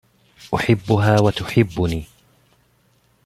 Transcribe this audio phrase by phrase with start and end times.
[0.55, 2.03] أحبها و تحبني.